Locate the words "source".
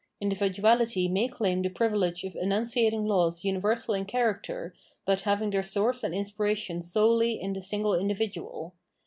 5.61-6.03